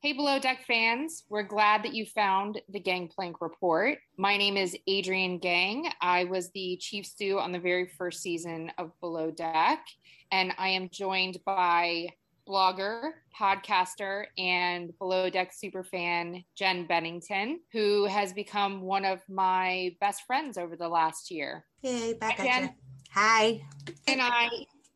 [0.00, 1.24] Hey, Below Deck fans.
[1.28, 3.98] We're glad that you found the Gangplank Report.
[4.16, 5.90] My name is Adrienne Gang.
[6.00, 9.84] I was the chief stew on the very first season of Below Deck,
[10.30, 12.10] and I am joined by
[12.48, 20.22] blogger, podcaster, and Below Deck superfan Jen Bennington, who has become one of my best
[20.28, 21.64] friends over the last year.
[21.82, 22.74] Yay, back Hi, at Jen.
[23.10, 23.62] Hi.
[24.06, 24.48] and I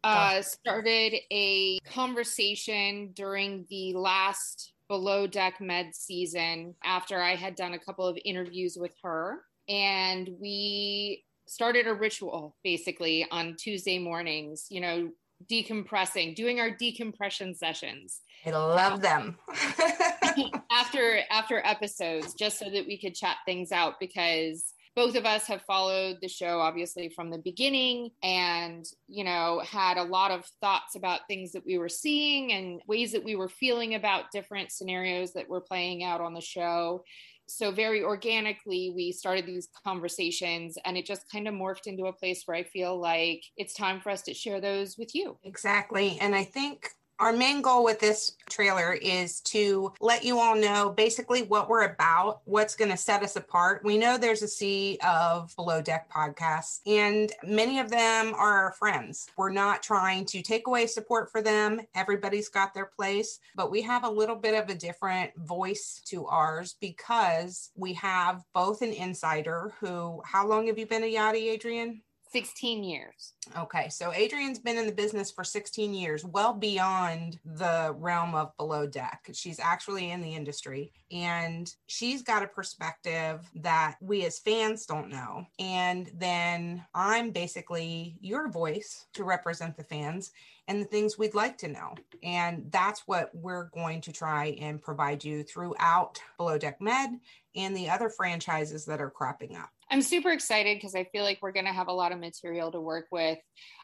[0.05, 7.73] uh, started a conversation during the last Below Deck Med season after I had done
[7.73, 9.41] a couple of interviews with her.
[9.67, 15.09] And we started a ritual basically on Tuesday mornings, you know,
[15.51, 19.39] decompressing, doing our decompression sessions I love them.
[20.71, 25.47] after after episodes just so that we could chat things out because both of us
[25.47, 30.45] have followed the show obviously from the beginning and you know had a lot of
[30.61, 34.71] thoughts about things that we were seeing and ways that we were feeling about different
[34.71, 37.03] scenarios that were playing out on the show
[37.47, 42.13] so very organically we started these conversations and it just kind of morphed into a
[42.13, 46.19] place where i feel like it's time for us to share those with you exactly.
[46.21, 46.89] And I think
[47.23, 51.85] our main goal with this trailer is to let you all know basically what we're
[51.85, 53.85] about, what's going to set us apart.
[53.85, 58.73] We know there's a sea of below deck podcasts, and many of them are our
[58.73, 59.29] friends.
[59.37, 61.81] We're not trying to take away support for them.
[61.95, 66.27] Everybody's got their place, but we have a little bit of a different voice to
[66.27, 71.55] ours because we have both an insider who, how long have you been a Yachtie,
[71.55, 72.03] Adrienne?
[72.33, 77.95] 16 years Okay, so Adrienne's been in the business for 16 years, well beyond the
[77.99, 79.29] realm of below deck.
[79.33, 85.11] She's actually in the industry and she's got a perspective that we as fans don't
[85.11, 85.45] know.
[85.59, 90.31] And then I'm basically your voice to represent the fans
[90.69, 91.95] and the things we'd like to know.
[92.23, 97.11] And that's what we're going to try and provide you throughout Below Deck Med
[97.57, 99.71] and the other franchises that are cropping up.
[99.91, 102.73] I'm super excited because I feel like we're going to have a lot of material
[102.73, 103.39] to work with.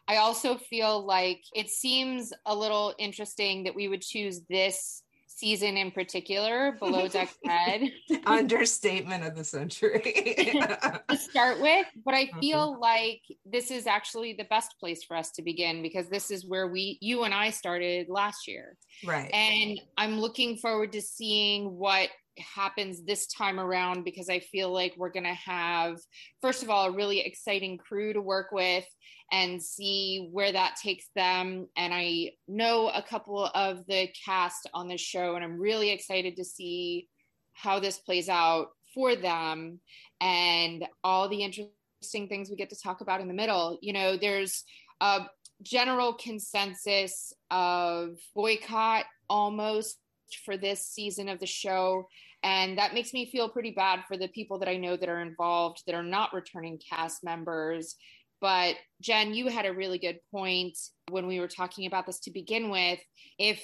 [0.06, 5.02] I also feel like it seems a little interesting that we would choose this
[5.38, 7.92] season in particular, Below Deck Med,
[8.26, 10.00] Understatement of the century.
[11.08, 11.86] to start with.
[12.04, 12.40] But I uh-huh.
[12.40, 16.44] feel like this is actually the best place for us to begin because this is
[16.44, 18.76] where we, you and I started last year.
[19.04, 19.30] right.
[19.32, 22.08] And I'm looking forward to seeing what
[22.40, 25.98] happens this time around because I feel like we're going to have,
[26.40, 28.86] first of all, a really exciting crew to work with
[29.30, 31.68] and see where that takes them.
[31.76, 36.36] And I know a couple of the cast on this show, and I'm really excited
[36.36, 37.08] to see
[37.52, 39.80] how this plays out for them
[40.20, 43.78] and all the interesting things we get to talk about in the middle.
[43.82, 44.64] You know, there's
[45.00, 45.26] a
[45.62, 49.98] general consensus of boycott almost
[50.44, 52.08] for this season of the show.
[52.42, 55.20] And that makes me feel pretty bad for the people that I know that are
[55.20, 57.96] involved that are not returning cast members.
[58.40, 60.78] But Jen, you had a really good point
[61.10, 63.00] when we were talking about this to begin with.
[63.38, 63.60] If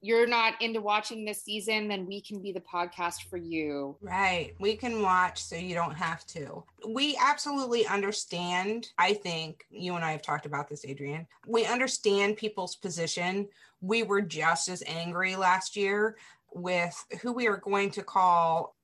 [0.00, 3.96] you're not into watching this season, then we can be the podcast for you.
[4.00, 4.54] Right.
[4.60, 6.62] We can watch so you don't have to.
[6.86, 8.88] We absolutely understand.
[8.96, 11.26] I think you and I have talked about this, Adrienne.
[11.46, 13.48] We understand people's position.
[13.80, 16.16] We were just as angry last year
[16.54, 18.76] with who we are going to call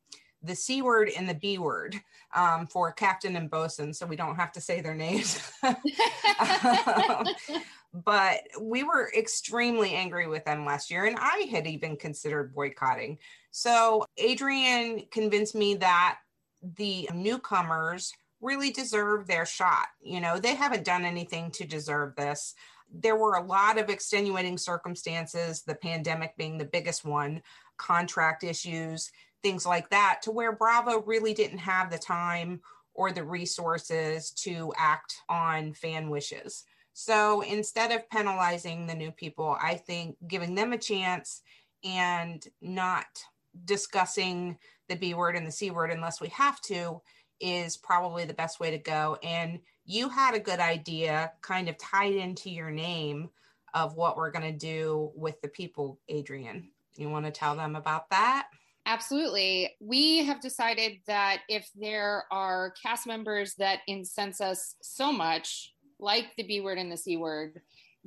[0.43, 1.99] the C word and the B word
[2.35, 5.41] um, for captain and bosun, so we don't have to say their names.
[5.63, 5.77] Um,
[8.05, 13.19] but we were extremely angry with them last year, and I had even considered boycotting.
[13.51, 16.19] So Adrienne convinced me that
[16.77, 19.87] the newcomers really deserve their shot.
[20.03, 22.55] You know, they haven't done anything to deserve this.
[22.93, 27.43] There were a lot of extenuating circumstances, the pandemic being the biggest one,
[27.77, 29.11] contract issues,
[29.43, 32.61] things like that, to where Bravo really didn't have the time
[32.95, 36.65] or the resources to act on fan wishes.
[36.93, 41.43] So instead of penalizing the new people, I think giving them a chance
[41.83, 43.07] and not
[43.65, 44.59] discussing
[44.89, 47.01] the B word and the C word unless we have to
[47.41, 49.19] is probably the best way to go.
[49.23, 53.31] And you had a good idea kind of tied into your name
[53.75, 56.71] of what we're going to do with the people, Adrienne.
[56.97, 58.49] You want to tell them about that?
[58.87, 59.75] Absolutely.
[59.81, 66.27] We have decided that if there are cast members that incense us so much, like
[66.37, 67.61] the B word and the C word,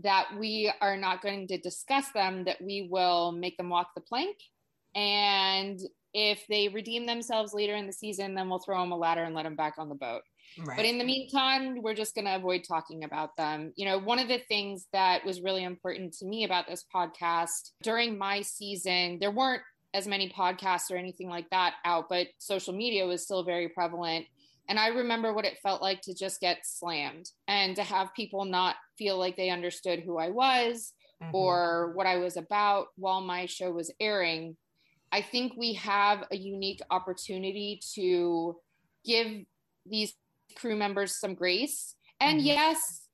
[0.03, 4.01] that we are not going to discuss them, that we will make them walk the
[4.01, 4.37] plank.
[4.95, 5.79] And
[6.13, 9.35] if they redeem themselves later in the season, then we'll throw them a ladder and
[9.35, 10.21] let them back on the boat.
[10.57, 10.77] Right.
[10.77, 13.73] But in the meantime, we're just going to avoid talking about them.
[13.75, 17.71] You know, one of the things that was really important to me about this podcast
[17.83, 19.61] during my season, there weren't
[19.93, 24.25] as many podcasts or anything like that out, but social media was still very prevalent.
[24.69, 28.45] And I remember what it felt like to just get slammed and to have people
[28.45, 30.93] not feel like they understood who I was
[31.23, 31.35] mm-hmm.
[31.35, 34.57] or what I was about while my show was airing.
[35.11, 38.57] I think we have a unique opportunity to
[39.05, 39.45] give
[39.85, 40.13] these
[40.55, 41.95] crew members some grace.
[42.19, 42.47] And mm-hmm.
[42.47, 43.07] yes,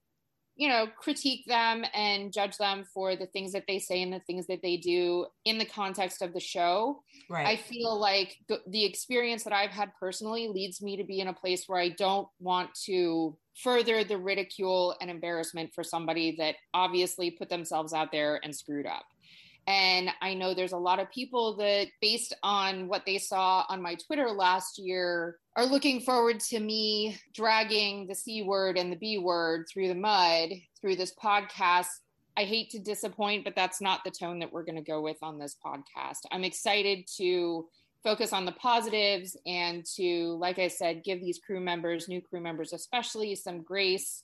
[0.56, 4.20] you know, critique them and judge them for the things that they say and the
[4.22, 7.02] things that they do in the context of the show.
[7.30, 7.48] Right.
[7.48, 8.38] I feel like
[8.68, 11.90] the experience that I've had personally leads me to be in a place where I
[11.90, 18.12] don't want to further the ridicule and embarrassment for somebody that obviously put themselves out
[18.12, 19.06] there and screwed up.
[19.66, 23.82] And I know there's a lot of people that, based on what they saw on
[23.82, 28.98] my Twitter last year, are looking forward to me dragging the C word and the
[28.98, 30.50] B word through the mud
[30.82, 31.88] through this podcast.
[32.36, 35.18] I hate to disappoint, but that's not the tone that we're going to go with
[35.22, 36.20] on this podcast.
[36.32, 37.68] I'm excited to
[38.04, 42.42] focus on the positives and to, like I said, give these crew members, new crew
[42.42, 44.24] members especially, some grace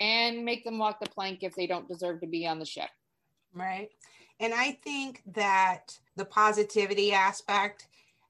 [0.00, 2.90] and make them walk the plank if they don't deserve to be on the ship.
[3.54, 3.88] Right.
[4.40, 7.88] And I think that the positivity aspect,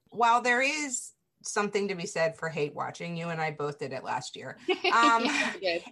[0.09, 1.11] while there is
[1.43, 4.57] something to be said for hate watching, you and I both did it last year.
[4.93, 5.27] Um,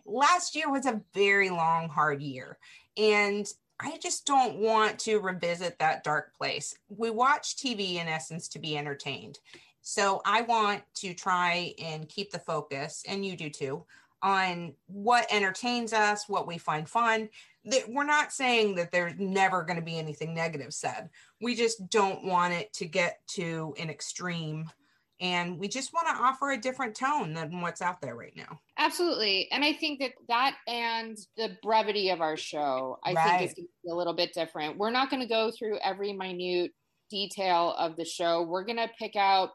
[0.05, 2.57] last year was a very long, hard year.
[2.95, 3.45] And
[3.79, 6.77] I just don't want to revisit that dark place.
[6.89, 9.39] We watch TV in essence to be entertained.
[9.81, 13.83] So I want to try and keep the focus, and you do too,
[14.21, 17.27] on what entertains us, what we find fun.
[17.65, 21.09] That we're not saying that there's never going to be anything negative said.
[21.41, 24.69] We just don't want it to get to an extreme.
[25.21, 28.59] And we just want to offer a different tone than what's out there right now.
[28.77, 29.49] Absolutely.
[29.51, 33.39] And I think that that and the brevity of our show, I right.
[33.39, 34.77] think is a little bit different.
[34.77, 36.71] We're not going to go through every minute
[37.09, 38.41] detail of the show.
[38.41, 39.51] We're going to pick out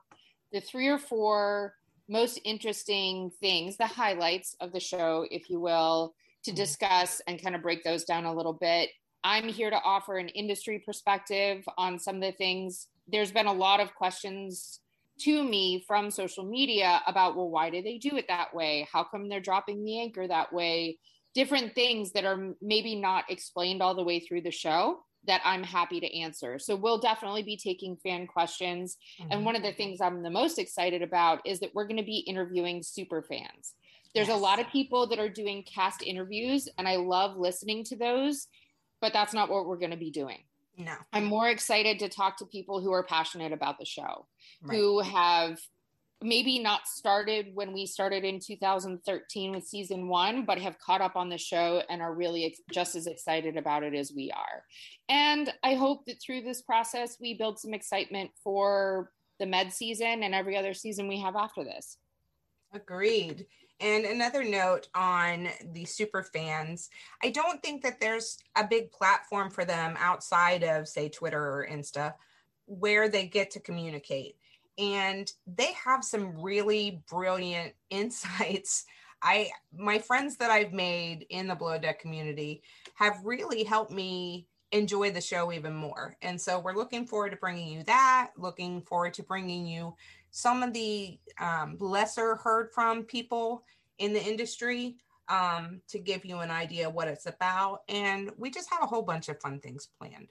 [0.53, 1.75] the three or four
[2.09, 6.15] most interesting things, the highlights of the show, if you will,
[6.49, 6.63] to mm-hmm.
[6.63, 8.91] discuss and kind of break those down a little bit.
[9.25, 12.89] I'm here to offer an industry perspective on some of the things.
[13.07, 14.81] There's been a lot of questions
[15.21, 18.87] to me from social media about, well, why do they do it that way?
[18.93, 20.99] How come they're dropping the anchor that way?
[21.35, 25.65] Different things that are maybe not explained all the way through the show that I'm
[25.65, 26.59] happy to answer.
[26.59, 28.97] So we'll definitely be taking fan questions.
[29.21, 29.33] Mm-hmm.
[29.33, 32.05] And one of the things I'm the most excited about is that we're going to
[32.05, 33.75] be interviewing super fans.
[34.15, 34.37] There's yes.
[34.37, 38.49] a lot of people that are doing cast interviews, and I love listening to those,
[39.01, 40.39] but that's not what we're going to be doing.
[40.77, 40.95] No.
[41.13, 44.27] I'm more excited to talk to people who are passionate about the show,
[44.63, 44.77] right.
[44.77, 45.59] who have
[46.21, 51.17] maybe not started when we started in 2013 with season one, but have caught up
[51.17, 54.65] on the show and are really ex- just as excited about it as we are.
[55.09, 60.23] And I hope that through this process, we build some excitement for the med season
[60.23, 61.99] and every other season we have after this.
[62.73, 63.47] Agreed.
[63.81, 66.91] And another note on the super fans,
[67.23, 71.69] I don't think that there's a big platform for them outside of, say, Twitter or
[71.71, 72.15] Insta
[72.69, 74.37] where they get to communicate.
[74.79, 78.85] And they have some really brilliant insights.
[79.21, 82.63] I my friends that i've made in the below deck community
[82.95, 86.17] have really helped me enjoy the show even more.
[86.23, 89.95] And so we're looking forward to bringing you that looking forward to bringing you
[90.31, 93.65] some of the um, lesser heard from people
[93.99, 94.97] in the industry
[95.29, 99.03] um, to give you an idea what it's about and we just have a whole
[99.03, 100.29] bunch of fun things planned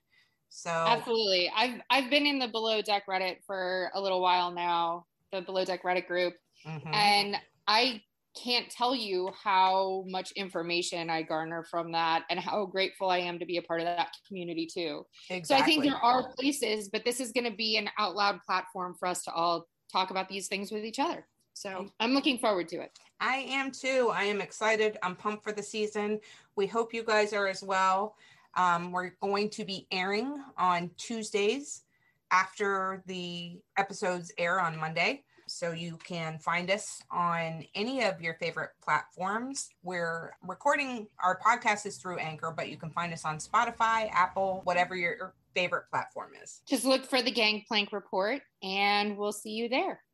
[0.50, 5.06] so absolutely, I've I've been in the Below Deck Reddit for a little while now,
[5.32, 6.34] the Below Deck Reddit group,
[6.66, 6.94] mm-hmm.
[6.94, 7.38] and
[7.68, 8.02] I
[8.42, 13.40] can't tell you how much information I garner from that and how grateful I am
[13.40, 15.06] to be a part of that community too.
[15.30, 15.44] Exactly.
[15.44, 18.40] So I think there are places, but this is going to be an out loud
[18.46, 21.26] platform for us to all talk about these things with each other.
[21.54, 23.00] So I'm looking forward to it.
[23.20, 24.12] I am too.
[24.14, 24.98] I am excited.
[25.02, 26.20] I'm pumped for the season.
[26.56, 28.16] We hope you guys are as well.
[28.56, 31.84] Um, we're going to be airing on Tuesdays
[32.32, 35.24] after the episodes air on Monday.
[35.48, 39.70] So you can find us on any of your favorite platforms.
[39.82, 44.62] We're recording our podcast is through Anchor, but you can find us on Spotify, Apple,
[44.66, 46.62] whatever your favorite platform is.
[46.68, 50.02] Just look for the Gangplank report and we'll see you there.